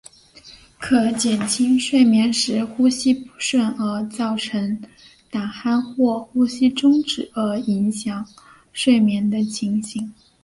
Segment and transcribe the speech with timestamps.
[0.79, 4.81] 可减轻睡眠时呼吸不顺而造成
[5.29, 8.25] 打鼾或呼吸中止而影响
[8.73, 10.11] 睡眠的情形。